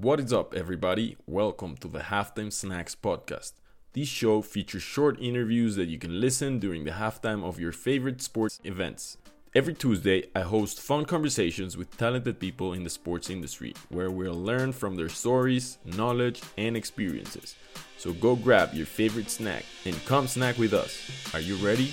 [0.00, 1.16] What is up, everybody?
[1.26, 3.54] Welcome to the Halftime Snacks podcast.
[3.94, 8.22] This show features short interviews that you can listen during the halftime of your favorite
[8.22, 9.16] sports events.
[9.56, 14.40] Every Tuesday, I host fun conversations with talented people in the sports industry where we'll
[14.40, 17.56] learn from their stories, knowledge, and experiences.
[17.96, 21.10] So go grab your favorite snack and come snack with us.
[21.34, 21.92] Are you ready?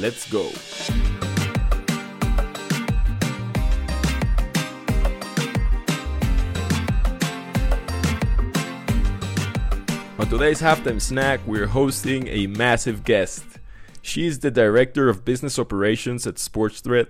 [0.00, 0.48] Let's go!
[10.38, 13.44] Today's halftime snack, we're hosting a massive guest.
[14.02, 17.06] She is the director of business operations at SportsThread.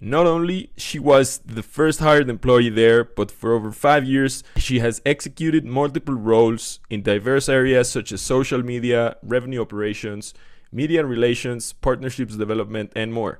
[0.00, 4.80] Not only she was the first hired employee there, but for over 5 years she
[4.80, 10.34] has executed multiple roles in diverse areas such as social media, revenue operations,
[10.72, 13.38] media relations, partnerships development, and more.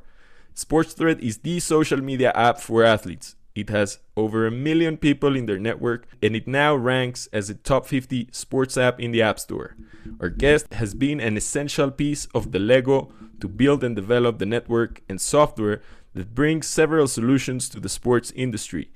[0.55, 3.35] SportsThread is the social media app for athletes.
[3.55, 7.55] It has over a million people in their network and it now ranks as a
[7.55, 9.77] top 50 sports app in the App Store.
[10.21, 14.47] Our guest has been an essential piece of the Lego to build and develop the
[14.47, 15.81] network and software
[16.15, 18.91] that brings several solutions to the sports industry.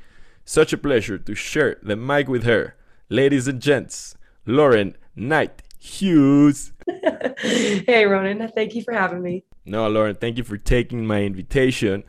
[0.45, 2.75] Such a pleasure to share the mic with her.
[3.09, 6.73] Ladies and gents, Lauren Knight Hughes.
[6.89, 8.53] hey, Ronen.
[8.55, 9.45] Thank you for having me.
[9.65, 12.03] No, Lauren, thank you for taking my invitation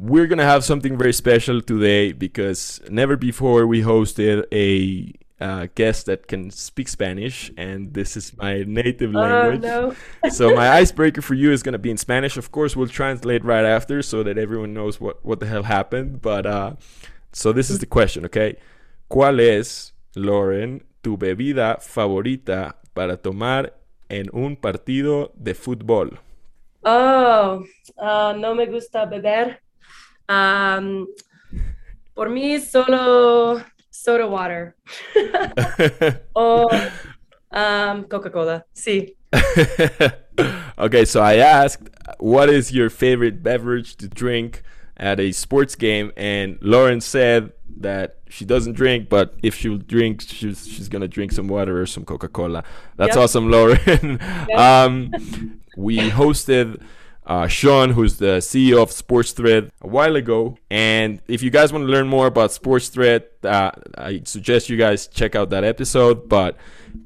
[0.00, 5.12] we're gonna have something very special today because never before we hosted a
[5.44, 9.64] uh, guest that can speak Spanish, and this is my native language.
[9.64, 9.98] Oh, language.
[10.24, 10.30] no.
[10.30, 12.38] so my icebreaker for you is gonna be in Spanish.
[12.38, 16.22] Of course, we'll translate right after so that everyone knows what what the hell happened.
[16.22, 16.72] But uh,
[17.32, 18.56] so this is the question, okay?
[19.10, 23.74] ¿Cuál es, Lauren, tu bebida favorita para tomar
[24.08, 26.18] en un partido de fútbol?
[26.84, 27.64] Oh,
[27.98, 29.60] ah, no me gusta beber.
[30.30, 31.08] Um,
[32.14, 34.76] por mí, solo soda water.
[36.36, 36.68] o
[37.50, 38.64] um, Coca-Cola.
[38.72, 39.16] Sí.
[40.78, 44.62] okay, so I asked, what is your favorite beverage to drink
[44.96, 46.12] at a sports game?
[46.16, 51.32] And Lauren said that she doesn't drink, but if she'll drink, she's, she's gonna drink
[51.32, 52.62] some water or some Coca Cola.
[52.96, 53.24] That's Yep.
[53.24, 54.20] awesome, Lauren.
[54.48, 54.58] Yep.
[54.58, 55.10] um,
[55.76, 56.80] we hosted.
[57.30, 60.58] Uh, Sean, who's the CEO of Sports Thread, a while ago.
[60.68, 64.76] And if you guys want to learn more about Sports Thread, uh, I suggest you
[64.76, 66.28] guys check out that episode.
[66.28, 66.56] But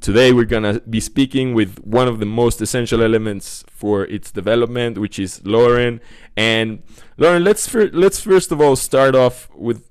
[0.01, 4.99] Today we're gonna be speaking with one of the most essential elements for its development,
[4.99, 6.01] which is Lauren.
[6.37, 6.83] And
[7.17, 9.91] Lauren, let's fir- let's first of all start off with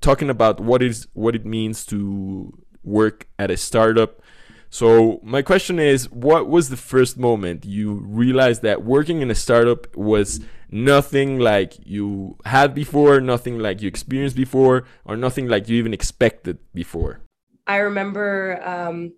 [0.00, 2.52] talking about what is what it means to
[2.84, 4.20] work at a startup.
[4.70, 9.34] So my question is, what was the first moment you realized that working in a
[9.34, 10.40] startup was
[10.70, 15.94] nothing like you had before, nothing like you experienced before, or nothing like you even
[15.94, 17.20] expected before?
[17.66, 19.14] I remember um,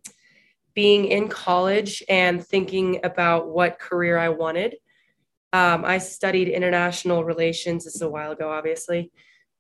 [0.75, 4.77] being in college and thinking about what career I wanted.
[5.53, 7.85] Um, I studied international relations.
[7.85, 9.11] This is a while ago, obviously.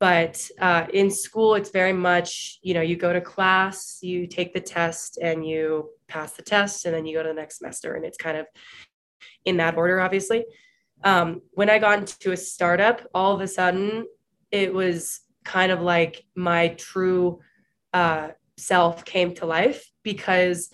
[0.00, 4.54] But uh, in school, it's very much, you know, you go to class, you take
[4.54, 7.94] the test, and you pass the test, and then you go to the next semester.
[7.94, 8.46] And it's kind of
[9.44, 10.46] in that order, obviously.
[11.04, 14.06] Um, when I got into a startup, all of a sudden,
[14.50, 17.40] it was kind of like my true
[17.92, 20.70] uh, self came to life because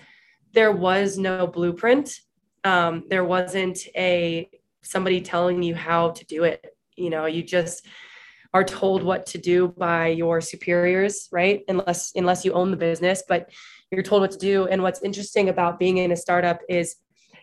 [0.52, 2.20] there was no blueprint.
[2.62, 4.48] Um, there wasn't a
[4.82, 6.64] somebody telling you how to do it.
[6.96, 7.86] You know, you just
[8.56, 11.60] are told what to do by your superiors, right?
[11.68, 13.50] Unless unless you own the business, but
[13.90, 14.66] you're told what to do.
[14.66, 16.96] And what's interesting about being in a startup is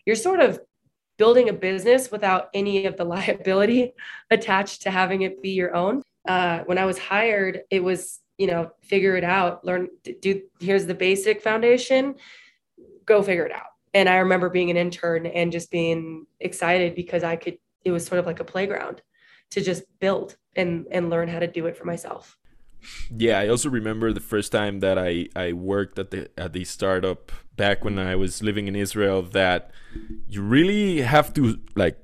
[0.08, 0.60] you're sort of
[1.20, 3.94] building a business without any of the liability
[4.32, 6.02] attached to having it be your own.
[6.28, 10.42] Uh, when I was hired, it was you know figure it out, learn do.
[10.60, 12.16] Here's the basic foundation.
[13.06, 13.72] Go figure it out.
[13.94, 17.60] And I remember being an intern and just being excited because I could.
[17.86, 19.04] It was sort of like a playground
[19.54, 22.38] to just build and and learn how to do it for myself.
[23.16, 26.66] Yeah, I also remember the first time that I, I worked at the at the
[26.66, 29.72] startup back when I was living in Israel that
[30.28, 31.98] you really have to like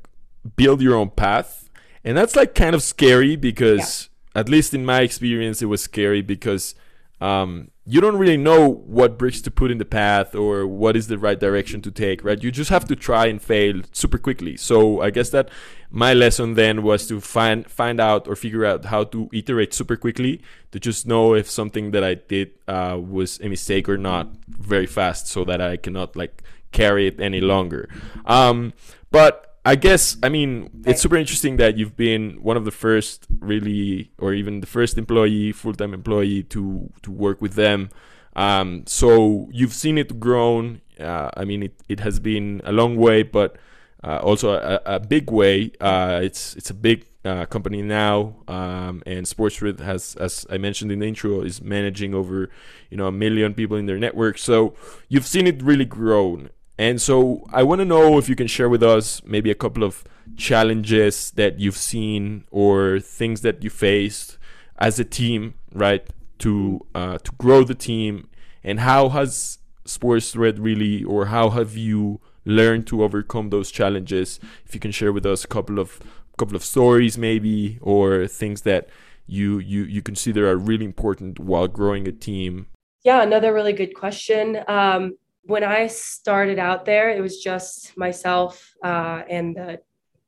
[0.55, 1.69] build your own path.
[2.03, 6.21] And that's like kind of scary because at least in my experience it was scary
[6.21, 6.75] because
[7.19, 11.07] um, you don't really know what bricks to put in the path or what is
[11.07, 12.43] the right direction to take, right?
[12.43, 14.57] You just have to try and fail super quickly.
[14.57, 15.49] So I guess that
[15.89, 19.95] my lesson then was to find find out or figure out how to iterate super
[19.95, 20.39] quickly
[20.69, 24.85] to just know if something that I did uh, was a mistake or not very
[24.85, 27.89] fast, so that I cannot like carry it any longer.
[28.27, 28.73] Um,
[29.09, 33.27] but I guess I mean it's super interesting that you've been one of the first
[33.39, 37.89] really, or even the first employee, full time employee to to work with them.
[38.35, 40.81] Um, so you've seen it grown.
[40.99, 43.57] Uh, I mean, it, it has been a long way, but
[44.03, 45.71] uh, also a, a, big way.
[45.81, 50.91] Uh, it's it's a big uh, company now, um, and SportsGrid has, as I mentioned
[50.91, 52.49] in the intro, is managing over
[52.89, 54.37] you know a million people in their network.
[54.37, 54.73] So
[55.09, 58.69] you've seen it really grown, and so I want to know if you can share
[58.69, 60.05] with us maybe a couple of
[60.37, 64.37] challenges that you've seen or things that you faced
[64.77, 68.29] as a team, right, to uh, to grow the team,
[68.63, 74.39] and how has SportsGrid really, or how have you learned to overcome those challenges?
[74.65, 75.99] If you can share with us a couple of
[76.37, 78.87] couple of stories, maybe, or things that
[79.27, 82.67] you you you consider are really important while growing a team.
[83.03, 84.59] Yeah, another really good question.
[84.69, 85.17] Um,
[85.49, 89.79] when I started out there, it was just myself uh, and the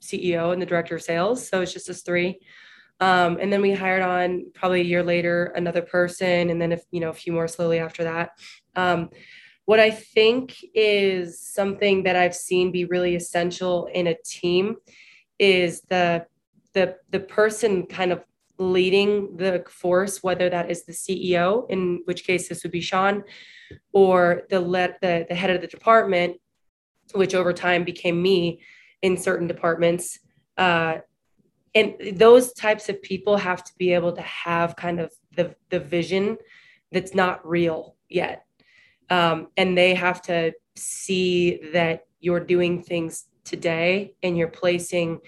[0.01, 1.47] CEO and the director of sales.
[1.47, 2.39] So it's just us three.
[2.99, 6.83] Um, and then we hired on probably a year later another person, and then if
[6.91, 8.31] you know a few more slowly after that.
[8.75, 9.09] Um,
[9.65, 14.77] what I think is something that I've seen be really essential in a team
[15.37, 16.25] is the
[16.73, 18.23] the the person kind of
[18.61, 23.23] leading the force, whether that is the CEO, in which case this would be Sean,
[23.91, 26.37] or the let the, the head of the department,
[27.13, 28.61] which over time became me
[29.01, 30.19] in certain departments.
[30.57, 30.97] Uh,
[31.73, 35.79] and those types of people have to be able to have kind of the, the
[35.79, 36.37] vision
[36.91, 38.45] that's not real yet.
[39.09, 45.19] Um, and they have to see that you're doing things today and you're placing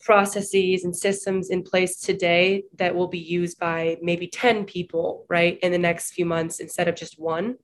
[0.00, 5.58] processes and systems in place today that will be used by maybe 10 people, right,
[5.62, 7.56] in the next few months instead of just one.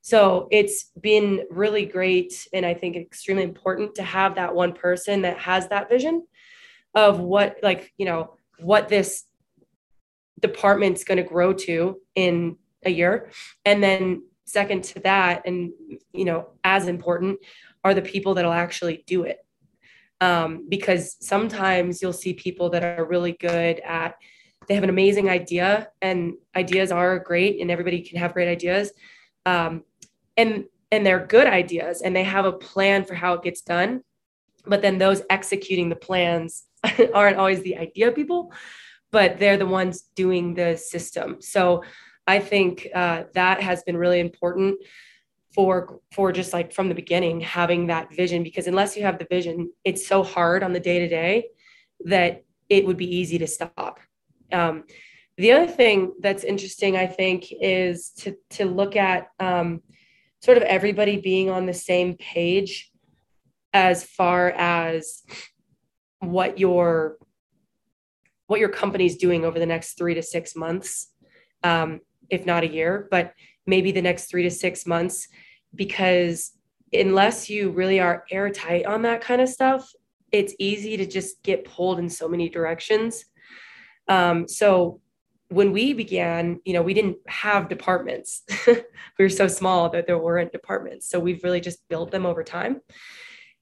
[0.00, 5.22] So it's been really great and I think extremely important to have that one person
[5.22, 6.26] that has that vision
[6.94, 9.24] of what, like, you know, what this
[10.40, 13.30] department's going to grow to in a year.
[13.64, 15.72] And then, second to that, and,
[16.14, 17.38] you know, as important
[17.84, 19.38] are the people that'll actually do it
[20.20, 24.16] um, because sometimes you'll see people that are really good at
[24.66, 28.92] they have an amazing idea and ideas are great and everybody can have great ideas
[29.46, 29.82] um,
[30.36, 34.02] and and they're good ideas and they have a plan for how it gets done
[34.66, 36.64] but then those executing the plans
[37.14, 38.52] aren't always the idea people
[39.10, 41.36] but they're the ones doing the system.
[41.40, 41.82] So
[42.26, 44.78] i think uh, that has been really important
[45.54, 49.26] for for just like from the beginning having that vision because unless you have the
[49.30, 51.46] vision it's so hard on the day to day
[52.04, 53.98] that it would be easy to stop.
[54.52, 54.84] Um,
[55.38, 59.80] the other thing that's interesting i think is to to look at um,
[60.42, 62.90] sort of everybody being on the same page
[63.72, 65.22] as far as
[66.20, 67.16] what your
[68.48, 71.12] what your company's doing over the next three to six months
[71.62, 73.32] um, if not a year but
[73.68, 75.28] maybe the next three to six months
[75.74, 76.52] because
[76.92, 79.92] unless you really are airtight on that kind of stuff
[80.32, 83.24] it's easy to just get pulled in so many directions.
[84.08, 85.00] Um, so
[85.50, 88.42] when we began you know we didn't have departments.
[89.18, 91.08] We were so small that there weren't departments.
[91.08, 92.80] So we've really just built them over time.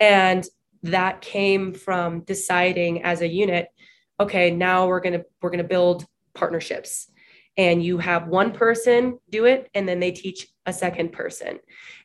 [0.01, 0.47] And
[0.83, 3.69] that came from deciding as a unit
[4.21, 7.11] okay now we're going to we're going to build partnerships
[7.57, 11.59] and you have one person do it and then they teach a second person.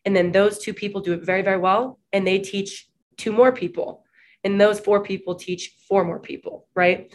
[0.06, 3.52] And then those two people do it very very well and they teach two more
[3.52, 4.04] people.
[4.44, 7.14] And those four people teach four more people right?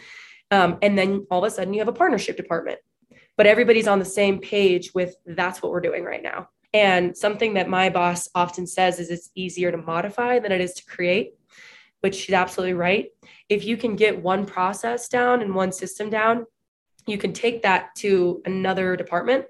[0.50, 2.78] Um, and then all of a sudden you have a partnership department
[3.36, 6.48] but everybody's on the same page with that's what we're doing right now.
[6.72, 10.74] And something that my boss often says is it's easier to modify than it is
[10.74, 11.34] to create
[12.00, 13.06] which she's absolutely right.
[13.48, 16.46] If you can get one process down and one system down
[17.06, 19.46] you can take that to another department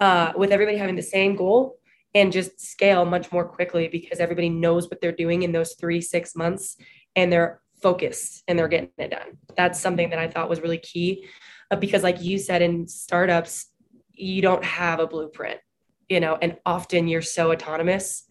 [0.00, 1.78] uh, with everybody having the same goal
[2.14, 6.00] and just scale much more quickly because everybody knows what they're doing in those three
[6.00, 6.76] six months
[7.14, 9.38] and they're focused and they're getting it done.
[9.56, 11.26] That's something that i thought was really key
[11.70, 13.66] uh, because like you said in startups
[14.12, 15.60] you don't have a blueprint
[16.08, 18.24] you know and often you're so autonomous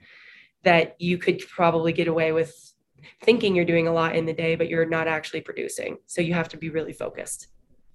[0.63, 2.53] that you could probably get away with
[3.23, 5.97] thinking you're doing a lot in the day but you're not actually producing.
[6.05, 7.47] So you have to be really focused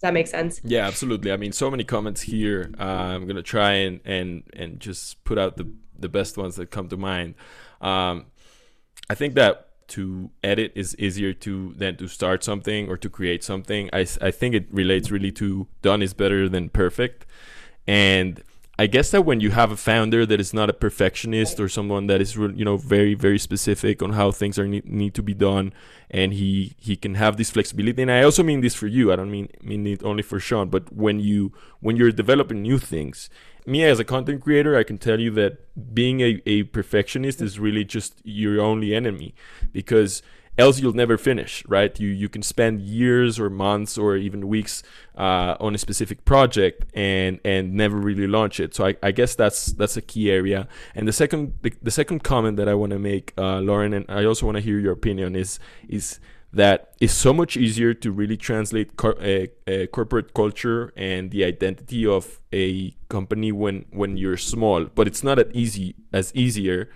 [0.04, 0.60] that make sense?
[0.64, 1.32] Yeah, absolutely.
[1.32, 2.70] I mean, so many comments here.
[2.78, 6.70] Uh, I'm gonna try and and and just put out the the best ones that
[6.70, 7.34] come to mind.
[7.80, 8.26] Um,
[9.10, 13.44] I think that to edit is easier to than to start something or to create
[13.44, 13.90] something.
[13.92, 17.26] I I think it relates really to done is better than perfect,
[17.86, 18.42] and
[18.78, 22.08] I guess that when you have a founder that is not a perfectionist or someone
[22.08, 25.72] that is you know very very specific on how things are need, to be done,
[26.10, 28.02] and he he can have this flexibility.
[28.02, 29.12] And I also mean this for you.
[29.12, 32.78] I don't mean mean it only for Sean, but when you when you're developing new
[32.78, 33.30] things,
[33.64, 37.60] me as a content creator, I can tell you that being a, a perfectionist is
[37.60, 39.34] really just your only enemy
[39.72, 40.22] because
[40.56, 41.98] else you'll never finish right?
[41.98, 44.82] You you can spend years or months or even weeks
[45.16, 48.74] uh, on a specific project and and never really launch it.
[48.74, 50.68] So I, I guess that's that's a key area.
[50.94, 54.04] And the second the, the second comment that I want to make uh, Lauren and
[54.08, 55.58] I also want to hear your opinion is
[55.88, 56.20] is
[56.52, 61.44] that it's so much easier to really translate cor- a, a, corporate culture and the
[61.44, 64.84] identity of a company when when you're small.
[64.84, 66.90] But it's not as easy as easier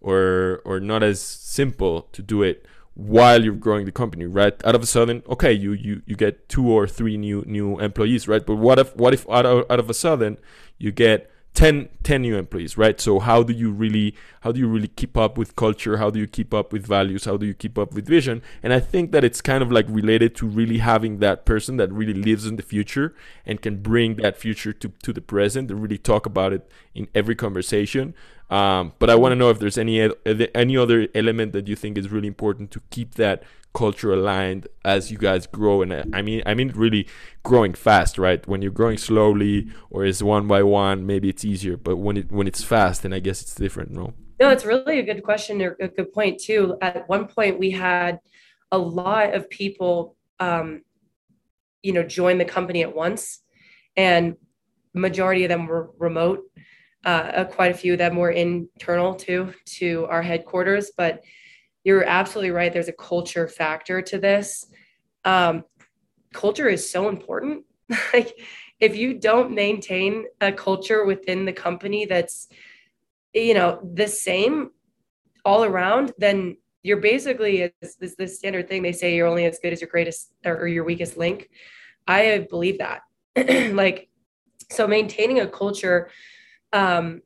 [0.00, 4.54] or or not as simple to do it while you're growing the company, right?
[4.64, 8.28] Out of a sudden, okay, you you you get two or three new new employees,
[8.28, 8.44] right?
[8.44, 10.38] But what if what if out of, out of a sudden
[10.78, 12.98] you get 10, 10 new employees, right?
[12.98, 15.98] So how do you really how do you really keep up with culture?
[15.98, 17.26] How do you keep up with values?
[17.26, 18.42] How do you keep up with vision?
[18.62, 21.92] And I think that it's kind of like related to really having that person that
[21.92, 25.82] really lives in the future and can bring that future to, to the present and
[25.82, 28.14] really talk about it in every conversation.
[28.52, 30.10] Um, but I want to know if there's any
[30.54, 35.10] any other element that you think is really important to keep that culture aligned as
[35.10, 37.08] you guys grow and uh, i mean i mean really
[37.42, 38.46] growing fast right?
[38.46, 42.30] When you're growing slowly or is one by one maybe it's easier but when it
[42.30, 44.12] when it's fast then i guess it's different no?
[44.38, 46.76] No it's really a good question or a good point too.
[46.82, 48.20] At one point we had
[48.70, 50.82] a lot of people um
[51.82, 53.40] you know join the company at once
[53.96, 54.36] and
[54.92, 56.42] majority of them were remote
[57.04, 61.22] uh, quite a few of them were internal too to our headquarters but
[61.84, 62.72] you're absolutely right.
[62.72, 64.66] There's a culture factor to this.
[65.24, 65.64] Um,
[66.32, 67.64] culture is so important.
[68.12, 68.38] like,
[68.80, 72.48] if you don't maintain a culture within the company that's,
[73.32, 74.70] you know, the same
[75.44, 79.60] all around, then you're basically is this the standard thing they say you're only as
[79.60, 81.48] good as your greatest or your weakest link.
[82.08, 83.02] I believe that.
[83.74, 84.08] like,
[84.68, 86.10] so maintaining a culture,
[86.72, 87.22] um,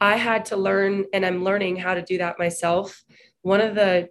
[0.00, 3.04] I had to learn, and I'm learning how to do that myself
[3.42, 4.08] one of the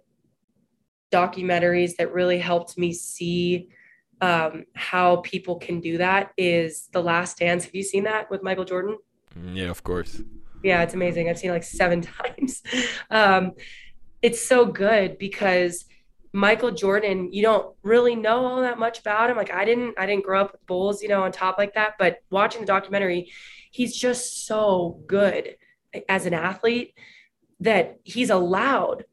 [1.10, 3.68] documentaries that really helped me see
[4.20, 7.64] um, how people can do that is The Last Dance.
[7.64, 8.98] Have you seen that with Michael Jordan?
[9.36, 10.22] Mm, yeah, of course.
[10.62, 11.28] Yeah, it's amazing.
[11.28, 12.62] I've seen it like seven times.
[13.10, 13.52] Um,
[14.22, 15.86] it's so good because
[16.32, 19.36] Michael Jordan, you don't really know all that much about him.
[19.36, 21.94] Like I didn't, I didn't grow up with Bulls, you know, on top like that.
[21.98, 23.30] But watching the documentary,
[23.70, 25.56] he's just so good
[26.08, 26.94] as an athlete
[27.60, 29.04] that he's allowed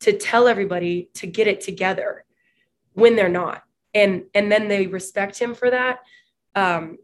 [0.00, 2.24] to tell everybody to get it together
[2.92, 3.62] when they're not
[3.96, 6.00] and and then they respect him for that
[6.54, 6.98] um,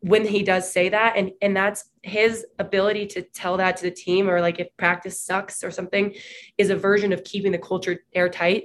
[0.00, 3.90] when he does say that and and that's his ability to tell that to the
[3.90, 6.14] team or like if practice sucks or something
[6.56, 8.64] is a version of keeping the culture airtight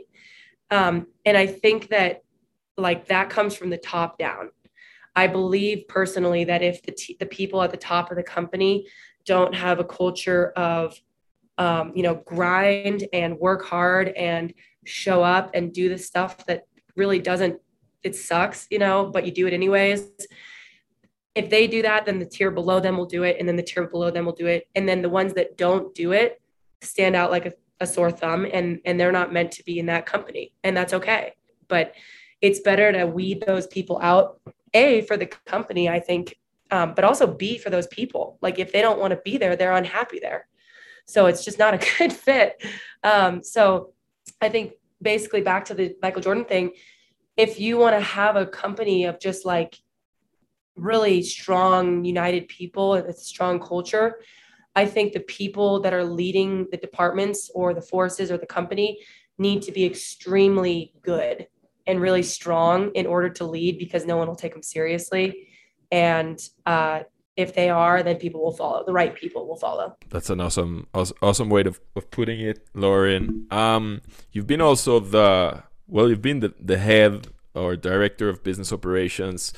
[0.76, 2.24] um, and i think that
[2.78, 4.50] like that comes from the top down
[5.16, 8.88] i believe personally that if the, t- the people at the top of the company
[9.26, 11.00] don't have a culture of
[11.58, 14.54] um, you know, grind and work hard and
[14.86, 17.60] show up and do the stuff that really doesn't,
[18.04, 20.10] it sucks, you know, but you do it anyways.
[21.34, 23.38] If they do that, then the tier below them will do it.
[23.40, 24.68] And then the tier below them will do it.
[24.76, 26.42] And then the ones that don't do it
[26.82, 29.88] stand out like a, a sore thumb and, and they're not meant to be in
[29.88, 30.54] that company.
[30.64, 31.34] And that's okay.
[31.68, 31.94] But
[32.42, 34.40] it's better to weed those people out,
[34.74, 36.38] A, for the company, I think,
[36.72, 38.38] um, but also B, for those people.
[38.42, 40.48] Like if they don't want to be there, they're unhappy there.
[41.06, 42.64] So it's just not a good fit.
[43.04, 43.94] Um, so
[44.42, 46.72] I think basically back to the Michael Jordan thing,
[47.38, 49.78] if you want to have a company of just like
[50.76, 54.20] really strong, united people, a strong culture,
[54.76, 59.00] I think the people that are leading the departments or the forces or the company
[59.38, 61.48] need to be extremely good
[61.88, 65.48] and really strong in order to lead because no one will take them seriously.
[65.92, 67.02] And uh,
[67.38, 68.84] if they are, then people will follow.
[68.86, 69.98] The right people will follow.
[70.10, 73.46] That's an awesome, awesome way of, of putting it, Lauren.
[73.52, 74.02] Um,
[74.32, 79.54] you've been also the well, you've been the, the head or director of business operations.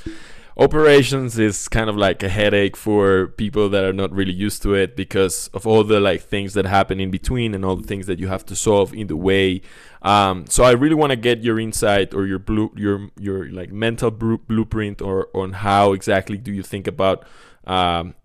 [0.59, 4.73] Operations is kind of like a headache for people that are not really used to
[4.73, 8.07] it because of all the like things that happen in between and all the things
[8.07, 9.61] that you have to solve in the way.
[10.01, 13.71] Um, so I really want to get your insight or your blue, your your like
[13.71, 17.23] mental blueprint or on how exactly do you think about
[17.67, 18.15] um,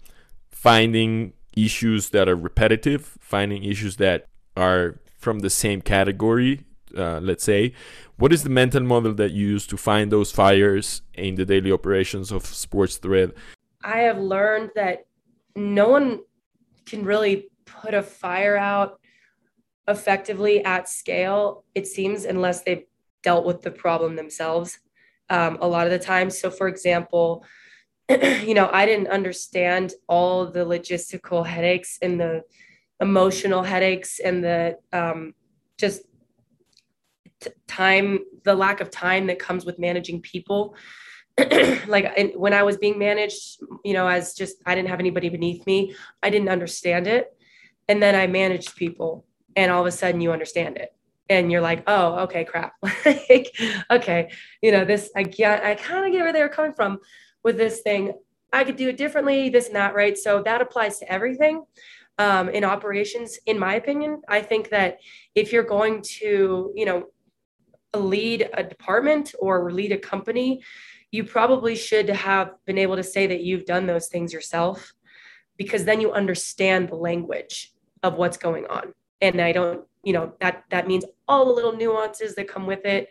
[0.50, 6.64] finding issues that are repetitive, finding issues that are from the same category,
[6.96, 7.74] uh, let's say.
[8.22, 11.72] What is the mental model that you use to find those fires in the daily
[11.72, 13.32] operations of Sports Thread?
[13.82, 15.06] I have learned that
[15.56, 16.20] no one
[16.86, 19.00] can really put a fire out
[19.88, 22.84] effectively at scale, it seems, unless they've
[23.24, 24.78] dealt with the problem themselves
[25.28, 26.30] um, a lot of the time.
[26.30, 27.44] So, for example,
[28.08, 32.44] you know, I didn't understand all the logistical headaches and the
[33.00, 35.34] emotional headaches and the um,
[35.76, 36.02] just
[37.66, 40.76] time, the lack of time that comes with managing people.
[41.86, 45.66] like when I was being managed, you know, as just I didn't have anybody beneath
[45.66, 47.34] me, I didn't understand it.
[47.88, 49.24] And then I managed people,
[49.56, 50.94] and all of a sudden you understand it
[51.28, 52.74] and you're like, oh, okay, crap.
[53.04, 53.56] like,
[53.90, 54.30] okay,
[54.60, 56.98] you know, this, I get, I kind of get where they were coming from
[57.42, 58.12] with this thing.
[58.52, 60.16] I could do it differently, this and that, right?
[60.16, 61.64] So that applies to everything
[62.18, 64.20] um, in operations, in my opinion.
[64.28, 64.98] I think that
[65.34, 67.06] if you're going to, you know,
[67.98, 70.62] lead a department or lead a company,
[71.10, 74.92] you probably should have been able to say that you've done those things yourself
[75.58, 77.72] because then you understand the language
[78.02, 78.94] of what's going on.
[79.20, 82.84] And I don't you know that that means all the little nuances that come with
[82.84, 83.08] it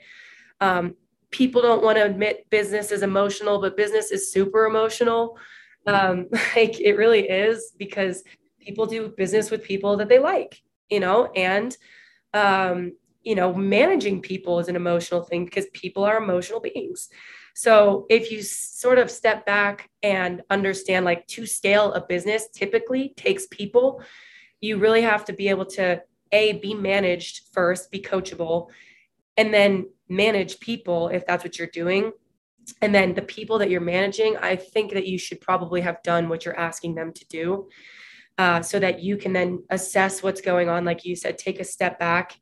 [0.59, 0.95] um,
[1.31, 5.37] people don't want to admit business is emotional but business is super emotional
[5.87, 8.23] um, like it really is because
[8.59, 11.77] people do business with people that they like you know and
[12.33, 17.09] um, you know managing people is an emotional thing because people are emotional beings.
[17.53, 23.13] So if you sort of step back and understand like to scale a business typically
[23.17, 24.01] takes people
[24.61, 26.01] you really have to be able to
[26.31, 28.69] a be managed first be coachable
[29.37, 32.11] and then manage people if that's what you're doing.
[32.81, 36.29] And then the people that you're managing i think that you should probably have done
[36.29, 37.67] what you're asking them to do
[38.37, 40.85] uh, so that you can then assess what's going on.
[40.85, 42.39] Like you said take a step back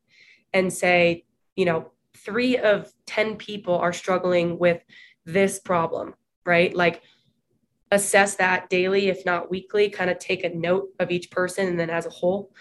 [0.53, 1.25] and say
[1.55, 4.81] you know three of 10 people are struggling with
[5.25, 6.13] this problem
[6.49, 6.75] right?
[6.75, 7.03] Like
[7.91, 11.79] assess that daily if not weekly kind of take a note of each person and
[11.79, 12.51] then as a whole.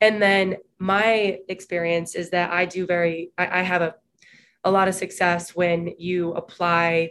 [0.00, 3.94] And then my experience is that I do very, I, I have a,
[4.64, 7.10] a lot of success when you apply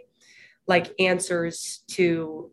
[0.68, 2.52] like answers to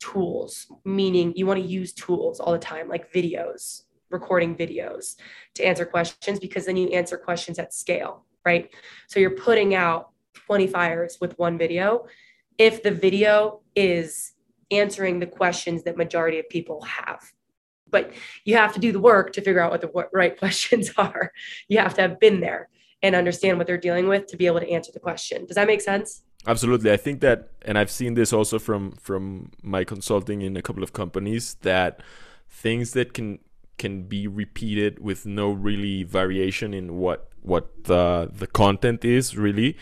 [0.00, 5.16] tools, meaning you want to use tools all the time, like videos, recording videos
[5.54, 8.70] to answer questions, because then you answer questions at scale, right?
[9.08, 12.06] So you're putting out 20 fires with one video.
[12.58, 14.32] If the video is
[14.70, 17.20] answering the questions that majority of people have
[17.90, 18.12] but
[18.44, 21.32] you have to do the work to figure out what the right questions are.
[21.68, 22.68] You have to have been there
[23.02, 25.46] and understand what they're dealing with to be able to answer the question.
[25.46, 26.22] Does that make sense?
[26.46, 26.92] Absolutely.
[26.92, 30.82] I think that and I've seen this also from from my consulting in a couple
[30.82, 32.02] of companies that
[32.48, 33.38] things that can
[33.78, 39.76] can be repeated with no really variation in what what the the content is really.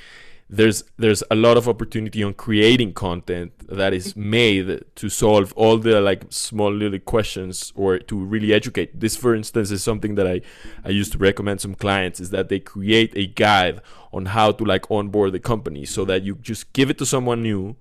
[0.51, 5.79] There's there's a lot of opportunity on creating content that is made to solve all
[5.79, 9.01] the like small little questions or to really educate.
[9.01, 10.43] This for instance is something that i
[10.85, 13.81] i used to recommend some clients is that they create a guide
[14.13, 17.43] on how to like onboard the company so that you just give it to someone
[17.43, 17.75] new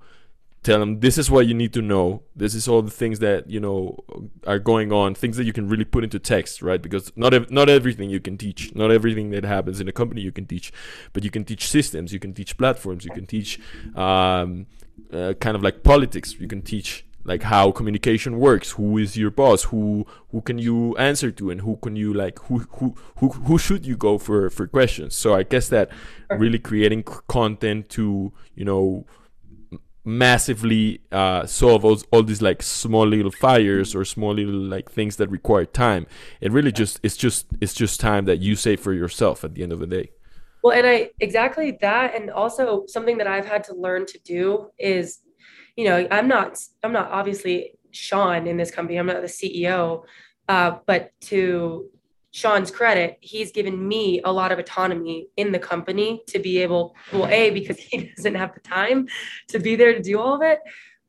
[0.63, 2.23] tell them this is what you need to know.
[2.35, 4.03] This is all the things that you know
[4.47, 6.81] are going on things that you can really put into text right?
[6.81, 10.21] Because not ev- not everything you can teach not everything that happens in a company
[10.21, 10.71] you can teach
[11.11, 13.59] but you can teach systems you can teach platforms you can teach
[13.95, 14.65] um,
[15.11, 16.35] uh, kind of like politics.
[16.39, 20.93] You can teach like how communication works who is your boss who who can you
[20.97, 24.49] answer to and who can you like who who who, who should you go for
[24.49, 25.15] for questions.
[25.15, 25.89] So i guess that
[26.29, 29.05] really creating content to you know
[30.05, 35.15] massively uh, solve all, all these like small little fires or small little like things
[35.17, 36.05] that require time.
[36.41, 39.63] It really just it's just it's just time that you save for yourself at the
[39.63, 40.11] end of the day.
[40.63, 44.71] Well and i exactly that and also something that i've had to learn to do
[44.79, 45.19] is
[45.75, 50.03] you know i'm not i'm not obviously sean in this company i'm not the ceo
[50.49, 51.89] uh, but to
[52.33, 56.95] Sean's credit, he's given me a lot of autonomy in the company to be able,
[57.11, 59.07] well, A, because he doesn't have the time
[59.49, 60.59] to be there to do all of it,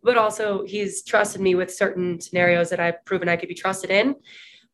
[0.02, 3.90] but also he's trusted me with certain scenarios that I've proven I could be trusted
[3.90, 4.16] in.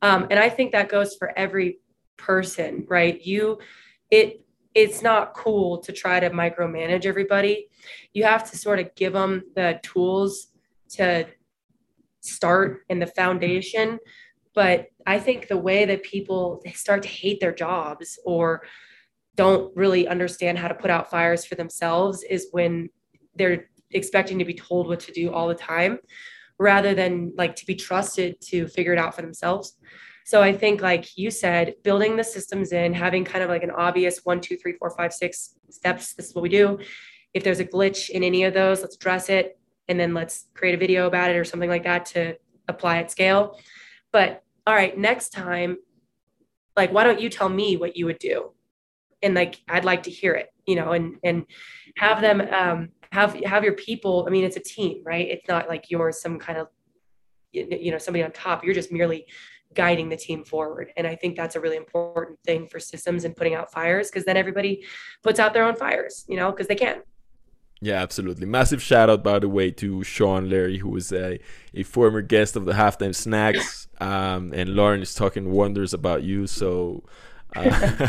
[0.02, 1.78] Um, and I think that goes for every
[2.16, 3.24] person, right?
[3.24, 3.60] You,
[4.10, 7.68] it, it's not cool to try to micromanage everybody.
[8.12, 10.48] You have to sort of give them the tools
[10.90, 11.28] to
[12.22, 14.00] start in the foundation
[14.54, 18.62] but I think the way that people they start to hate their jobs or
[19.36, 22.90] don't really understand how to put out fires for themselves is when
[23.36, 25.98] they're expecting to be told what to do all the time
[26.58, 29.76] rather than like to be trusted to figure it out for themselves.
[30.26, 33.70] So I think, like you said, building the systems in, having kind of like an
[33.70, 36.14] obvious one, two, three, four, five, six steps.
[36.14, 36.78] This is what we do.
[37.32, 39.58] If there's a glitch in any of those, let's address it
[39.88, 42.36] and then let's create a video about it or something like that to
[42.68, 43.58] apply at scale.
[44.12, 45.78] But all right, next time,
[46.76, 48.52] like, why don't you tell me what you would do?
[49.22, 51.44] And like, I'd like to hear it, you know, and and
[51.96, 54.24] have them um, have have your people.
[54.26, 55.28] I mean, it's a team, right?
[55.28, 56.68] It's not like you're some kind of
[57.52, 58.64] you know somebody on top.
[58.64, 59.26] You're just merely
[59.74, 60.92] guiding the team forward.
[60.96, 64.24] And I think that's a really important thing for systems and putting out fires because
[64.24, 64.84] then everybody
[65.22, 67.02] puts out their own fires, you know, because they can.
[67.82, 68.46] Yeah, absolutely.
[68.46, 71.40] Massive shout out, by the way, to Sean Larry, who was a,
[71.74, 73.88] a former guest of the Halftime Snacks.
[74.00, 76.46] Um, and Lauren is talking wonders about you.
[76.46, 77.04] So,
[77.56, 77.62] uh,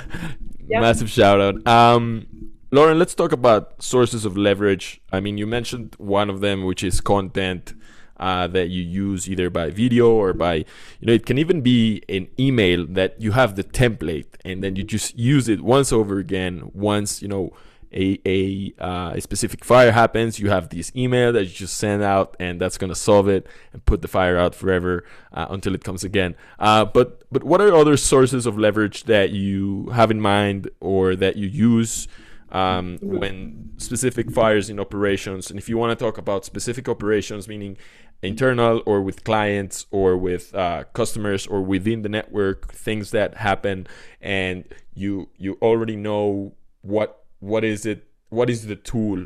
[0.68, 0.82] yep.
[0.82, 1.66] massive shout out.
[1.68, 5.02] Um, Lauren, let's talk about sources of leverage.
[5.12, 7.74] I mean, you mentioned one of them, which is content.
[8.18, 12.04] Uh, that you use either by video or by you know it can even be
[12.08, 16.20] an email that you have the template and then you just use it once over
[16.20, 17.52] again once you know
[17.94, 22.02] a a, uh, a specific fire happens, you have this email that you just send
[22.02, 25.84] out, and that's gonna solve it and put the fire out forever uh, until it
[25.84, 26.36] comes again.
[26.60, 31.16] Uh, but but what are other sources of leverage that you have in mind or
[31.16, 32.08] that you use?
[32.54, 37.48] Um, when specific fires in operations, and if you want to talk about specific operations,
[37.48, 37.78] meaning
[38.22, 43.88] internal or with clients or with uh, customers or within the network, things that happen,
[44.20, 49.26] and you you already know what what is it what is the tool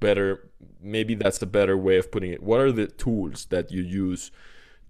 [0.00, 2.42] better maybe that's the better way of putting it.
[2.42, 4.30] What are the tools that you use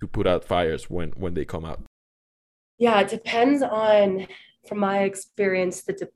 [0.00, 1.82] to put out fires when when they come out
[2.78, 4.26] yeah it depends on
[4.68, 6.08] from my experience the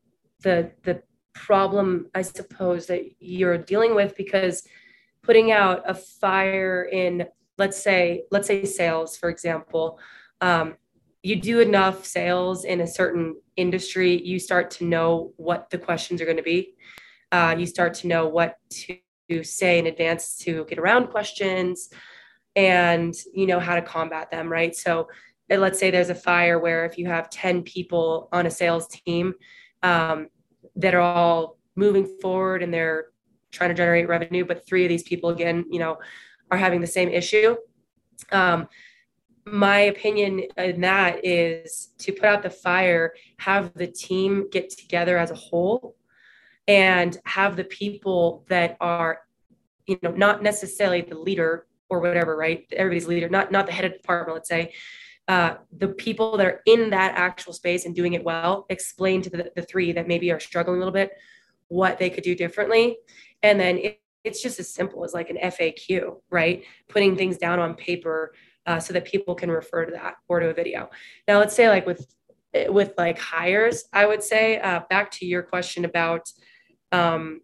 [0.42, 4.66] the the problem i suppose that you're dealing with because
[5.22, 9.98] putting out a fire in let's say let's say sales for example
[10.42, 10.74] um,
[11.22, 16.20] you do enough sales in a certain industry, you start to know what the questions
[16.20, 16.74] are going to be.
[17.30, 18.98] Uh, you start to know what to
[19.42, 21.90] say in advance to get around questions
[22.56, 24.74] and you know how to combat them, right?
[24.74, 25.08] So
[25.50, 28.88] uh, let's say there's a fire where if you have 10 people on a sales
[28.88, 29.34] team
[29.82, 30.28] um,
[30.76, 33.06] that are all moving forward and they're
[33.52, 35.98] trying to generate revenue, but three of these people, again, you know,
[36.50, 37.56] are having the same issue.
[38.32, 38.68] Um,
[39.52, 45.18] my opinion in that is to put out the fire, have the team get together
[45.18, 45.96] as a whole
[46.68, 49.20] and have the people that are,
[49.86, 52.66] you know, not necessarily the leader or whatever, right?
[52.72, 54.72] Everybody's leader, not, not the head of department, let's say,
[55.28, 59.30] uh, the people that are in that actual space and doing it well, explain to
[59.30, 61.12] the, the three that maybe are struggling a little bit
[61.68, 62.98] what they could do differently.
[63.42, 66.64] And then it, it's just as simple as like an FAQ, right?
[66.88, 68.34] Putting things down on paper
[68.66, 70.90] uh, so that people can refer to that or to a video.
[71.26, 72.06] Now, let's say like with
[72.68, 76.28] with like hires, I would say uh, back to your question about
[76.90, 77.42] um,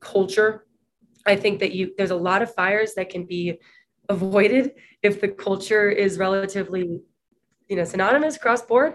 [0.00, 0.66] culture.
[1.26, 3.58] I think that you there's a lot of fires that can be
[4.08, 7.00] avoided if the culture is relatively
[7.68, 8.94] you know synonymous cross board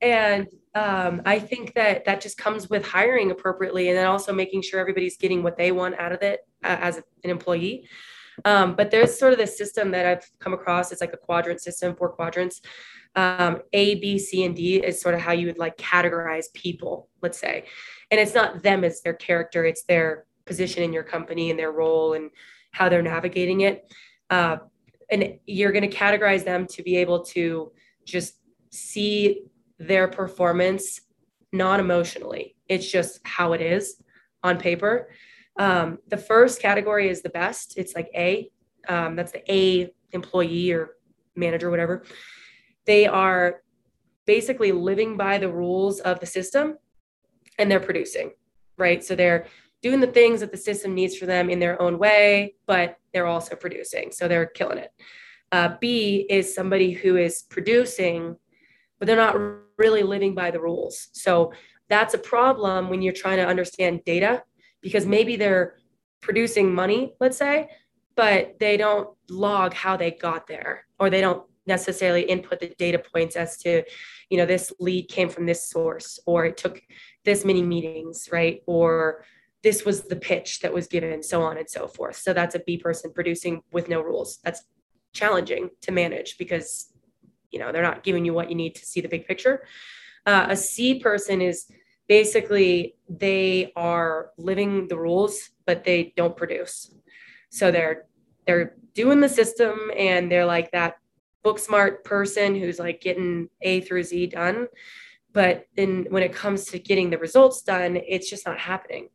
[0.00, 4.62] and um, i think that that just comes with hiring appropriately and then also making
[4.62, 7.88] sure everybody's getting what they want out of it uh, as an employee
[8.44, 10.92] um, but there's sort of this system that I've come across.
[10.92, 12.60] It's like a quadrant system, four quadrants.
[13.14, 17.08] Um, a, B, C, and D is sort of how you would like categorize people,
[17.20, 17.64] let's say.
[18.10, 21.72] And it's not them as their character, it's their position in your company and their
[21.72, 22.30] role and
[22.72, 23.92] how they're navigating it.
[24.30, 24.56] Uh,
[25.10, 27.70] and you're going to categorize them to be able to
[28.04, 28.36] just
[28.70, 29.42] see
[29.78, 31.02] their performance
[31.52, 32.56] non emotionally.
[32.68, 34.02] It's just how it is
[34.42, 35.10] on paper.
[35.56, 37.74] Um, the first category is the best.
[37.76, 38.50] It's like A.
[38.88, 40.96] Um, that's the A employee or
[41.36, 42.04] manager, whatever.
[42.86, 43.62] They are
[44.26, 46.78] basically living by the rules of the system
[47.58, 48.32] and they're producing,
[48.78, 49.02] right?
[49.04, 49.46] So they're
[49.82, 53.26] doing the things that the system needs for them in their own way, but they're
[53.26, 54.12] also producing.
[54.12, 54.90] So they're killing it.
[55.50, 58.36] Uh, B is somebody who is producing,
[58.98, 59.36] but they're not
[59.76, 61.08] really living by the rules.
[61.12, 61.52] So
[61.88, 64.44] that's a problem when you're trying to understand data
[64.82, 65.76] because maybe they're
[66.20, 67.68] producing money, let's say,
[68.14, 72.98] but they don't log how they got there or they don't necessarily input the data
[72.98, 73.82] points as to,
[74.28, 76.82] you know, this lead came from this source or it took
[77.24, 78.62] this many meetings, right?
[78.66, 79.24] Or
[79.62, 82.16] this was the pitch that was given, so on and so forth.
[82.16, 84.38] So that's a B person producing with no rules.
[84.44, 84.64] That's
[85.12, 86.92] challenging to manage because,
[87.50, 89.64] you know, they're not giving you what you need to see the big picture.
[90.26, 91.66] Uh, a C person is
[92.08, 96.94] basically they are living the rules but they don't produce.
[97.50, 98.06] So they're
[98.46, 100.96] they're doing the system and they're like that
[101.42, 104.68] book smart person who's like getting a through z done.
[105.32, 109.08] But then when it comes to getting the results done it's just not happening.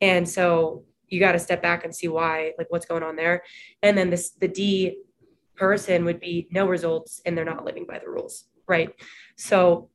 [0.00, 3.42] And so you got to step back and see why like what's going on there.
[3.82, 4.98] And then this the d
[5.56, 8.94] person would be no results and they're not living by the rules, right?
[9.36, 9.90] So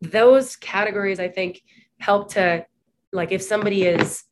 [0.00, 1.62] those categories I think
[1.98, 2.66] help to
[3.12, 4.24] like if somebody is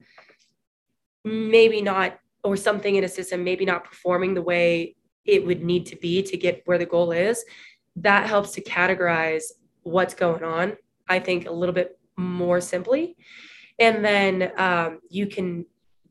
[1.24, 5.86] maybe not or something in a system maybe not performing the way it would need
[5.86, 7.42] to be to get where the goal is
[7.96, 9.44] that helps to categorize
[9.84, 10.76] what's going on
[11.08, 13.16] i think a little bit more simply.
[13.78, 15.66] And then um, you can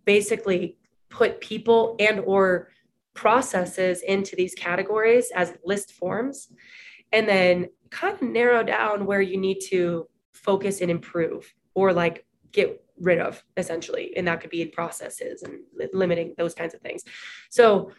[0.05, 0.77] basically
[1.09, 2.69] put people and or
[3.13, 6.49] processes into these categories as list forms.
[7.11, 12.25] And then kind of narrow down where you need to focus and improve or like
[12.51, 15.59] get rid of essentially and that could be in processes and
[15.93, 17.03] limiting those kinds of things
[17.49, 17.91] so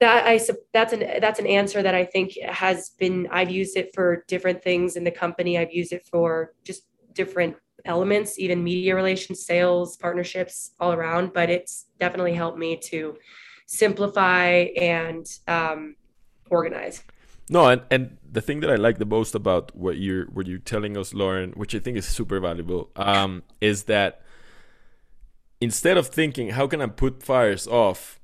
[0.00, 0.40] that i
[0.72, 4.62] that's an that's an answer that i think has been i've used it for different
[4.62, 9.96] things in the company i've used it for just different elements, even media relations, sales,
[9.96, 11.32] partnerships, all around.
[11.32, 13.16] But it's definitely helped me to
[13.66, 15.96] simplify and um,
[16.50, 17.02] organize.
[17.50, 20.58] No, and, and the thing that I like the most about what you're what you're
[20.58, 24.22] telling us, Lauren, which I think is super valuable, um, is that
[25.60, 28.20] instead of thinking how can I put fires off,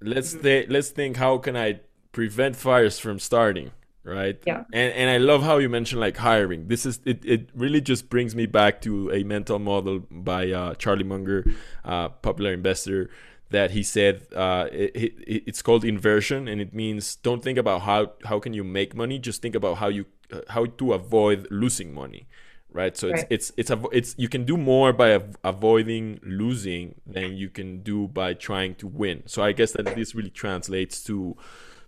[0.00, 0.42] let's mm-hmm.
[0.42, 1.80] th- let's think how can I
[2.12, 3.70] prevent fires from starting
[4.02, 4.38] right?
[4.46, 4.64] Yeah.
[4.72, 6.68] And and i love how you mentioned like hiring.
[6.68, 10.74] This is it, it really just brings me back to a mental model by uh,
[10.74, 11.44] charlie munger
[11.84, 13.10] uh, popular investor
[13.50, 17.82] that he said uh, it, it, it's called inversion and it means don't think about
[17.82, 21.46] how how can you make money just think about how you uh, how to avoid
[21.50, 22.26] losing money
[22.72, 23.26] right so right.
[23.30, 27.82] it's it's it's it's you can do more by av- avoiding losing than you can
[27.82, 31.36] do by trying to win so i guess that this really translates to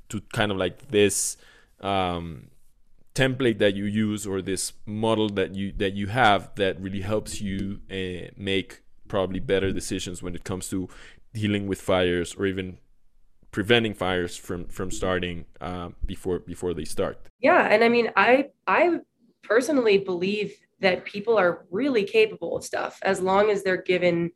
[0.08, 1.36] to kind of like this
[1.80, 2.48] um,
[3.14, 7.40] template that you use or this model that you that you have that really helps
[7.40, 10.88] you uh, make probably better decisions when it comes to
[11.32, 12.78] dealing with fires or even
[13.50, 18.46] preventing fires from from starting uh, before before they start yeah and i mean i
[18.66, 18.98] i
[19.42, 24.30] personally believe that people are really capable of stuff as long as they're given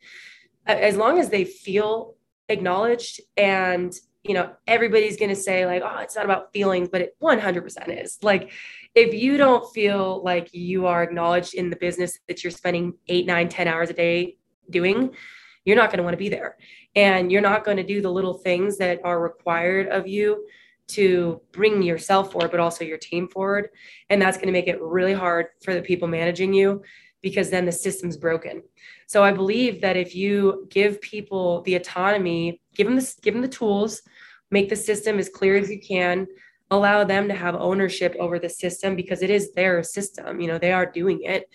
[0.65, 2.15] as long as they feel
[2.49, 3.93] acknowledged and
[4.27, 8.03] you know, everybody's going to say, like, oh, it's not about feelings, but it 100%
[8.03, 8.17] is.
[8.21, 8.51] Like,
[8.93, 13.25] if you don't feel like you are acknowledged in the business that you're spending eight,
[13.25, 14.37] nine, ten hours a day
[14.69, 15.15] doing,
[15.63, 16.57] you're not going to want to be there.
[16.97, 20.47] And you're not going to do the little things that are required of you
[20.87, 23.69] to bring yourself forward, but also your team forward.
[24.09, 26.81] And that's going to make it really hard for the people managing you
[27.21, 28.63] because then the system's broken.
[29.05, 33.43] So I believe that if you give people the autonomy, give them the, give them
[33.43, 34.01] the tools,
[34.49, 36.25] make the system as clear as you can,
[36.71, 40.41] allow them to have ownership over the system because it is their system.
[40.41, 41.47] You know, they are doing it,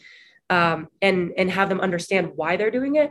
[0.51, 3.11] um, and and have them understand why they're doing it.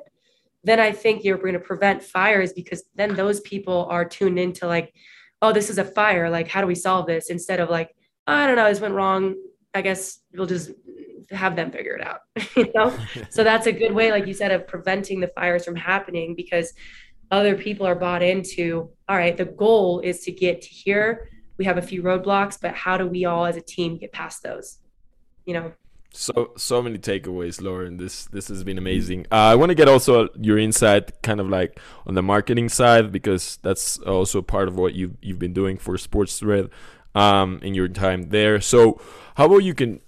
[0.63, 4.67] Then I think you're going to prevent fires because then those people are tuned into
[4.67, 4.93] like,
[5.41, 6.29] oh, this is a fire.
[6.29, 7.29] Like, how do we solve this?
[7.29, 7.95] Instead of like,
[8.27, 9.35] I don't know, this went wrong.
[9.73, 10.71] I guess we'll just
[11.31, 12.21] have them figure it out
[12.55, 12.93] you know
[13.29, 16.73] so that's a good way like you said of preventing the fires from happening because
[17.31, 21.65] other people are bought into all right the goal is to get to here we
[21.65, 24.79] have a few roadblocks but how do we all as a team get past those
[25.45, 25.71] you know
[26.13, 27.97] so so many takeaways lauren.
[27.97, 29.25] This this has been amazing.
[29.31, 33.11] Uh, i want to get also your insight kind of like on the marketing side
[33.11, 36.69] because that's also part of what you've, you've been doing for sports thread
[37.15, 38.59] um, in your time there.
[38.61, 38.99] So
[39.35, 40.01] how about you can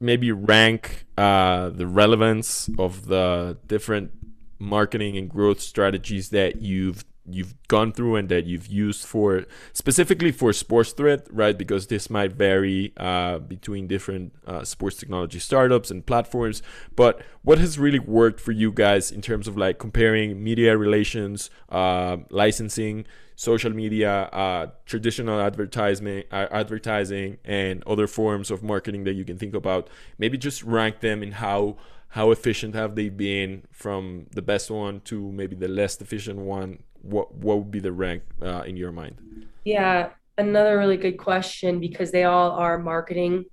[0.00, 4.12] maybe rank uh, the relevance of the different
[4.58, 10.32] marketing and growth strategies that you've you've gone through and that you've used for specifically
[10.32, 15.90] for sports thread right because this might vary uh, between different uh, sports technology startups
[15.90, 16.62] and platforms
[16.96, 21.50] but what has really worked for you guys in terms of like comparing media relations
[21.70, 23.04] uh, licensing
[23.38, 29.38] social media, uh, traditional advertisement, uh, advertising, and other forms of marketing that you can
[29.38, 29.88] think about.
[30.18, 31.76] Maybe just rank them in how
[32.12, 36.82] how efficient have they been from the best one to maybe the less efficient one.
[37.02, 39.46] What what would be the rank uh, in your mind?
[39.64, 43.44] Yeah, another really good question because they all are marketing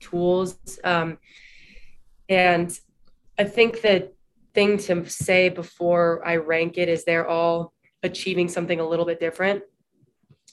[0.00, 1.18] tools, um,
[2.28, 2.78] and
[3.38, 4.12] I think the
[4.54, 9.20] thing to say before I rank it is they're all achieving something a little bit
[9.20, 9.62] different,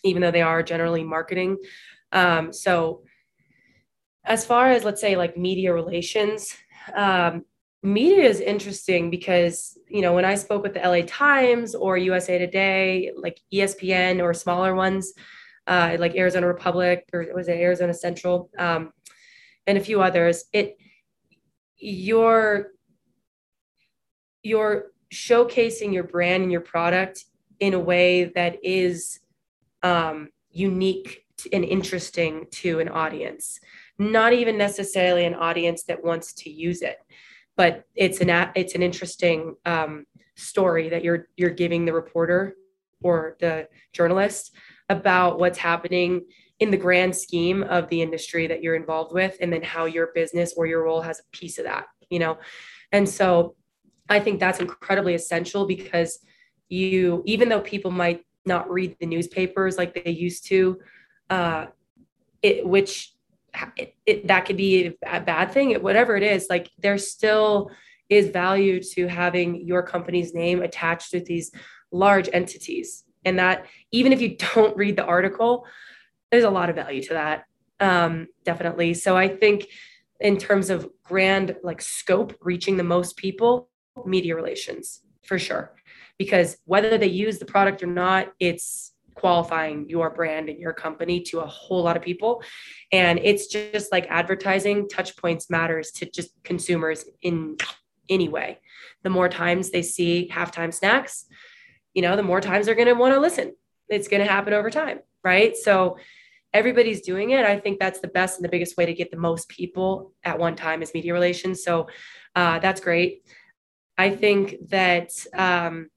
[0.04, 1.58] even though they are generally marketing.
[2.12, 3.04] Um, so,
[4.26, 6.56] as far as let's say like media relations,
[6.96, 7.46] um,
[7.84, 12.38] media is interesting because you know when I spoke with the LA Times or USA
[12.38, 15.14] Today, like ESPN or smaller ones,
[15.68, 18.92] uh, like Arizona Republic or was it Arizona Central, um,
[19.68, 20.78] and a few others, it
[21.78, 22.72] your
[24.42, 27.26] you're showcasing your brand and your product
[27.60, 29.20] in a way that is
[29.84, 33.60] um, unique and interesting to an audience.
[34.00, 36.98] Not even necessarily an audience that wants to use it,
[37.56, 42.56] but it's an it's an interesting um, story that you're you're giving the reporter
[43.04, 44.56] or the journalist
[44.90, 46.26] about what's happening
[46.60, 50.12] in the grand scheme of the industry that you're involved with and then how your
[50.14, 52.38] business or your role has a piece of that you know?
[52.92, 53.56] And so
[54.10, 56.20] i think that's incredibly essential because
[56.68, 60.78] you even though people might not read the newspapers like they used to
[61.30, 61.68] uh
[62.42, 63.13] it which
[63.78, 67.70] it, it, that could be a bad thing whatever it is like there still
[68.10, 71.52] is value to having your company's name attached with these
[71.92, 73.04] large entities.
[73.26, 75.66] And that even if you don't read the article
[76.32, 77.46] there's a lot of value to that
[77.80, 78.94] um, definitely.
[78.94, 79.68] So i think
[80.20, 83.70] in terms of grand like scope reaching the most people
[84.06, 85.74] media relations for sure.
[86.18, 91.22] Because whether they use the product or not it's qualifying your brand and your company
[91.22, 92.44] to a whole lot of people.
[92.92, 97.58] And it's just like advertising touch points matters to just consumers in
[98.10, 98.60] any way.
[99.04, 101.26] The more times they see halftime snacks
[101.94, 103.54] you know the more times they're going to want to listen.
[103.88, 105.56] It's going to happen over time right?
[105.56, 105.98] So
[106.54, 107.46] everybody's doing it.
[107.46, 110.38] I think that's the best and the biggest way to get the most people at
[110.38, 111.64] one time is media relations.
[111.64, 111.88] So
[112.36, 113.24] uh, that's great.
[113.98, 115.90] I think that um,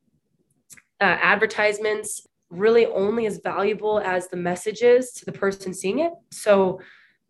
[1.01, 6.81] uh, advertisements really only as valuable as the messages to the person seeing it so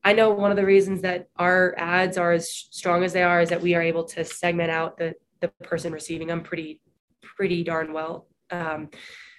[0.04, 3.40] i know one of the reasons that our ads are as strong as they are
[3.40, 6.80] is that we are able to segment out the the person receiving them pretty
[7.22, 8.90] pretty darn well um,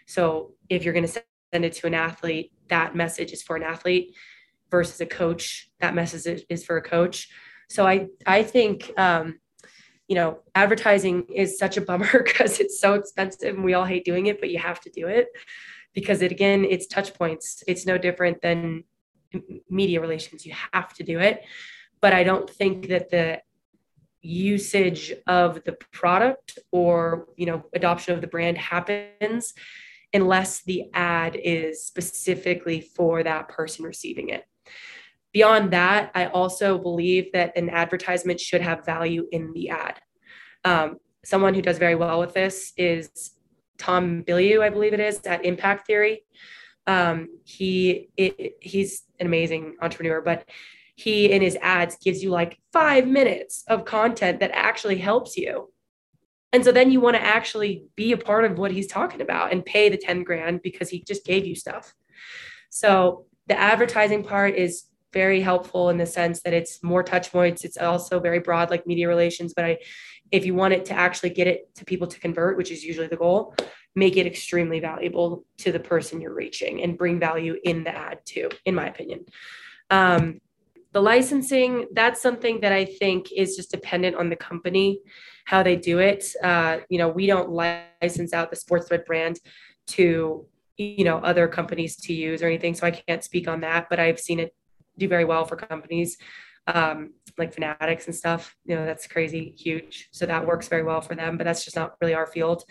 [0.05, 1.21] so if you're going to
[1.53, 4.15] send it to an athlete, that message is for an athlete
[4.71, 5.69] versus a coach.
[5.79, 7.29] That message is for a coach.
[7.69, 9.39] So I I think um,
[10.07, 14.05] you know advertising is such a bummer because it's so expensive and we all hate
[14.05, 15.27] doing it, but you have to do it
[15.93, 17.63] because it again it's touch points.
[17.67, 18.83] It's no different than
[19.69, 20.45] media relations.
[20.45, 21.43] You have to do it,
[22.01, 23.41] but I don't think that the
[24.21, 29.53] usage of the product or you know adoption of the brand happens
[30.13, 34.45] unless the ad is specifically for that person receiving it
[35.37, 39.99] beyond that i also believe that an advertisement should have value in the ad
[40.65, 43.31] um, someone who does very well with this is
[43.77, 46.15] tom bilyeu i believe it is at impact theory
[46.95, 50.39] um, he it, he's an amazing entrepreneur but
[50.97, 55.71] he in his ads gives you like five minutes of content that actually helps you.
[56.51, 59.51] And so then you want to actually be a part of what he's talking about
[59.51, 61.93] and pay the 10 grand because he just gave you stuff.
[62.71, 64.85] So the advertising part is
[65.23, 67.65] very helpful in the sense that it's more touch points.
[67.67, 69.49] It's also very broad, like media relations.
[69.57, 69.73] But I,
[70.37, 73.07] if you want it to actually get it to people to convert, which is usually
[73.07, 73.55] the goal,
[73.95, 75.29] make it extremely valuable
[75.63, 79.25] to the person you're reaching and bring value in the ad too, in my opinion.
[79.89, 80.39] Um,
[80.91, 85.01] the licensing, that's something that I think is just dependent on the company,
[85.45, 86.23] how they do it.
[86.43, 89.39] Uh, you know, we don't license out the Sports Thread brand
[89.95, 90.45] to,
[90.77, 92.75] you know, other companies to use or anything.
[92.75, 94.53] So I can't speak on that, but I've seen it
[94.97, 96.17] do very well for companies
[96.67, 98.55] um, like Fanatics and stuff.
[98.65, 100.09] You know, that's crazy huge.
[100.11, 102.63] So that works very well for them, but that's just not really our field.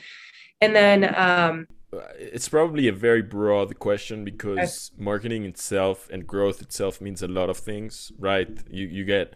[0.60, 1.66] And then um,
[2.18, 7.50] it's probably a very broad question because marketing itself and growth itself means a lot
[7.50, 8.48] of things, right?
[8.70, 9.34] You you get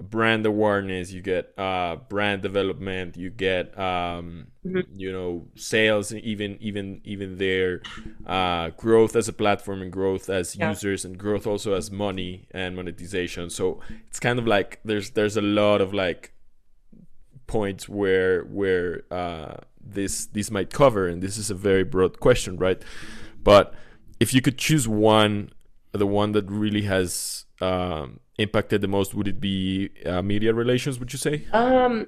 [0.00, 4.80] brand awareness, you get uh, brand development, you get um, mm-hmm.
[4.94, 7.82] you know sales, even even even their
[8.26, 10.70] uh, growth as a platform and growth as yeah.
[10.70, 13.50] users and growth also as money and monetization.
[13.50, 16.32] So it's kind of like there's there's a lot of like
[17.46, 22.56] points where where uh, this this might cover, and this is a very broad question,
[22.56, 22.82] right?
[23.42, 23.74] But
[24.18, 25.50] if you could choose one,
[25.92, 30.98] the one that really has um, impacted the most, would it be uh, media relations?
[30.98, 31.46] Would you say?
[31.52, 32.06] Um,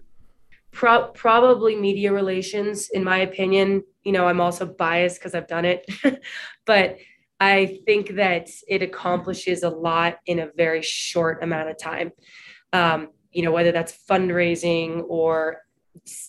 [0.73, 3.83] pro- probably media relations, in my opinion.
[4.05, 5.87] You know, I'm also biased because I've done it,
[6.67, 6.99] but
[7.39, 12.13] I think that it accomplishes a lot in a very short amount of time.
[12.73, 15.59] Um, you know, whether that's fundraising or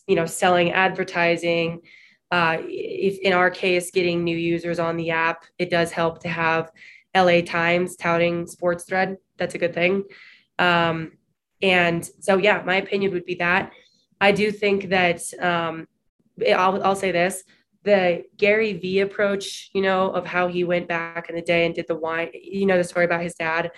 [0.07, 1.81] you know selling advertising
[2.31, 6.27] uh, if in our case getting new users on the app it does help to
[6.27, 6.71] have
[7.15, 10.03] la times touting sports thread that's a good thing
[10.59, 11.11] um,
[11.61, 13.71] and so yeah my opinion would be that
[14.21, 15.87] i do think that um,
[16.55, 17.43] I'll, I'll say this
[17.83, 21.73] the gary vee approach you know of how he went back in the day and
[21.73, 23.71] did the wine you know the story about his dad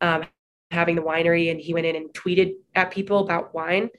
[0.00, 0.24] um,
[0.70, 3.90] having the winery and he went in and tweeted at people about wine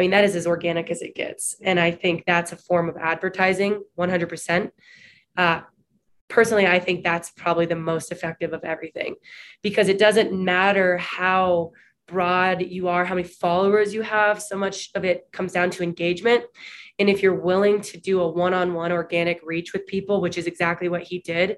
[0.00, 1.56] I mean, that is as organic as it gets.
[1.60, 4.70] And I think that's a form of advertising 100%.
[5.36, 5.60] Uh,
[6.30, 9.16] personally, I think that's probably the most effective of everything
[9.62, 11.72] because it doesn't matter how
[12.06, 15.82] broad you are, how many followers you have, so much of it comes down to
[15.82, 16.44] engagement.
[16.98, 20.36] And if you're willing to do a one on one organic reach with people, which
[20.36, 21.56] is exactly what he did,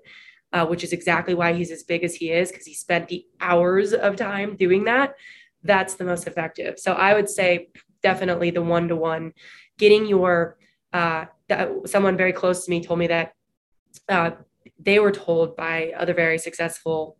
[0.53, 3.25] uh, which is exactly why he's as big as he is, because he spent the
[3.41, 5.15] hours of time doing that,
[5.63, 6.79] that's the most effective.
[6.79, 7.69] So I would say
[8.03, 9.33] definitely the one to one,
[9.79, 10.59] getting your,
[10.93, 11.27] uh,
[11.87, 13.33] someone very close to me told me that
[14.09, 14.33] uh,
[14.79, 17.17] they were told by other very successful,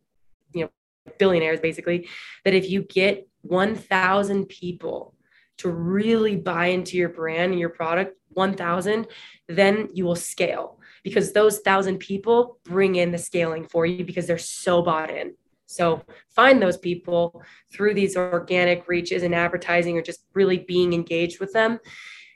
[0.55, 0.71] you know,
[1.19, 2.09] billionaires basically,
[2.45, 5.15] that if you get 1,000 people
[5.59, 9.07] to really buy into your brand and your product, 1,000,
[9.49, 14.27] then you will scale because those thousand people bring in the scaling for you because
[14.27, 15.35] they're so bought in.
[15.67, 21.41] So find those people through these organic reaches and advertising or just really being engaged
[21.41, 21.79] with them.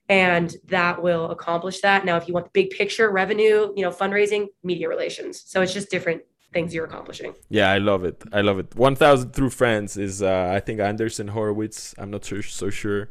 [0.08, 2.04] And that will accomplish that.
[2.04, 5.42] Now, if you want the big picture revenue, you know, fundraising, media relations.
[5.46, 7.34] So it's just different things you're accomplishing.
[7.48, 8.22] Yeah, I love it.
[8.32, 8.74] I love it.
[8.74, 11.94] 1000 through friends is, uh, I think, Andreessen Horowitz.
[11.98, 13.10] I'm not so, so sure.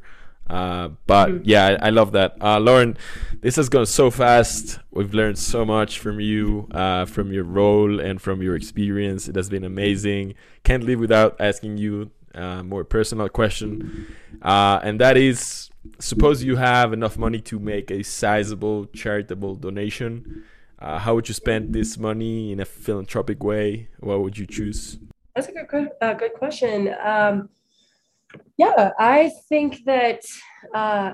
[0.50, 1.44] Uh, but mm-hmm.
[1.44, 2.38] yeah, I, I, love that.
[2.40, 2.98] Uh, Lauren,
[3.42, 4.80] this has gone so fast.
[4.92, 9.28] We've learned so much from you, uh, from your role and from your experience.
[9.28, 10.36] It has been amazing.
[10.64, 14.08] Can't live without asking you a uh, more personal question.
[14.42, 20.44] Uh, and that is suppose you have enough money to make a sizable charitable donation.
[20.80, 23.88] Uh, how would you spend this money in a philanthropic way?
[24.00, 24.98] What would you choose?
[25.36, 26.96] That's a good, good question.
[27.04, 27.50] Um,
[28.58, 30.22] yeah, I think that
[30.74, 31.14] uh,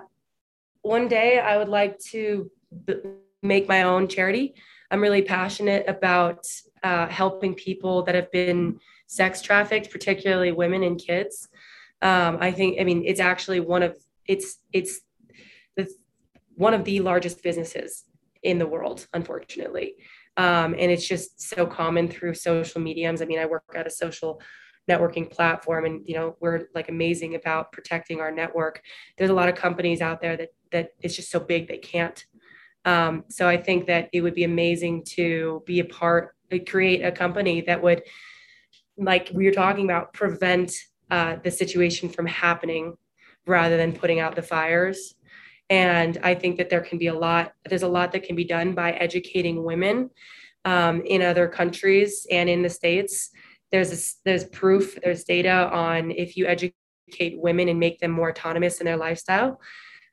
[0.81, 2.49] one day I would like to
[2.85, 3.01] b-
[3.41, 4.53] make my own charity.
[4.89, 6.45] I'm really passionate about
[6.83, 11.49] uh, helping people that have been sex trafficked, particularly women and kids.
[12.01, 13.97] Um, I think, I mean, it's actually one of
[14.27, 15.01] it's it's
[15.75, 15.89] the
[16.55, 18.05] one of the largest businesses
[18.43, 19.95] in the world, unfortunately.
[20.37, 23.21] Um, and it's just so common through social mediums.
[23.21, 24.41] I mean, I work at a social
[24.89, 28.81] networking platform and you know we're like amazing about protecting our network
[29.17, 32.25] there's a lot of companies out there that that it's just so big they can't
[32.85, 37.03] um, so i think that it would be amazing to be a part uh, create
[37.05, 38.01] a company that would
[38.97, 40.73] like we were talking about prevent
[41.11, 42.95] uh, the situation from happening
[43.47, 45.15] rather than putting out the fires
[45.69, 48.43] and i think that there can be a lot there's a lot that can be
[48.43, 50.09] done by educating women
[50.63, 53.31] um, in other countries and in the states
[53.71, 58.29] there's a, there's proof, there's data on if you educate women and make them more
[58.29, 59.59] autonomous in their lifestyle.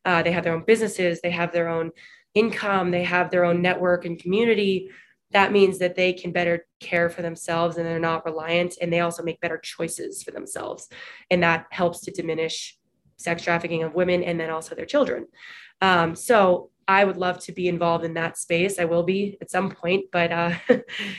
[0.04, 1.90] Uh, they have their own businesses, they have their own
[2.34, 4.88] income, they have their own network and community.
[5.32, 9.00] That means that they can better care for themselves and they're not reliant, and they
[9.00, 10.88] also make better choices for themselves.
[11.30, 12.77] And that helps to diminish
[13.18, 15.26] sex trafficking of women and then also their children.
[15.80, 18.78] Um, so I would love to be involved in that space.
[18.78, 20.54] I will be at some point, but uh,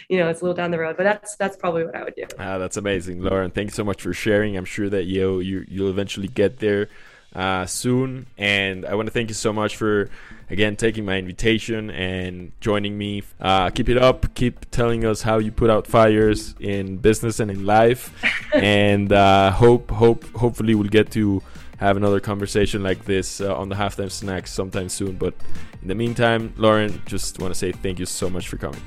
[0.10, 0.97] you know, it's a little down the road.
[0.97, 2.26] But that's that's probably what I would do.
[2.39, 3.52] Ah, that's amazing, Lauren.
[3.52, 4.58] Thank you so much for sharing.
[4.58, 6.89] I'm sure that you you you'll eventually get there
[7.36, 8.26] uh, soon.
[8.38, 10.10] And I want to thank you so much for
[10.50, 13.24] again taking my invitation and joining me.
[13.39, 14.34] Uh, keep it up.
[14.34, 18.14] Keep telling us how you put out fires in business and in life.
[18.54, 21.41] and uh, hope hope hopefully we'll get to
[21.80, 25.16] have another conversation like this uh, on the halftime snacks sometime soon.
[25.16, 25.34] But
[25.82, 28.82] in the meantime, Lauren, just want to say thank you so much for coming.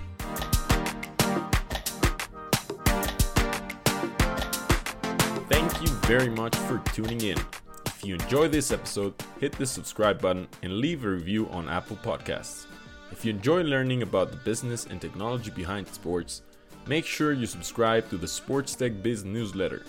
[5.49, 7.39] Thank you very much for tuning in.
[7.87, 11.97] If you enjoyed this episode, hit the subscribe button and leave a review on Apple
[11.97, 12.67] Podcasts.
[13.11, 16.43] If you enjoy learning about the business and technology behind sports,
[16.87, 19.83] make sure you subscribe to the Sports Tech Biz newsletter.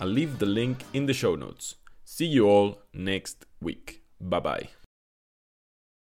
[0.00, 1.76] I'll leave the link in the show notes.
[2.04, 4.02] See you all next week.
[4.20, 4.68] Bye bye.